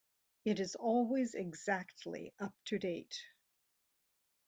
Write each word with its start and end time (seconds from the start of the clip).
It 0.45 0.59
is 0.59 0.73
always 0.73 1.35
exactly 1.35 2.33
up 2.39 2.55
to 2.65 2.79
date. 2.79 3.15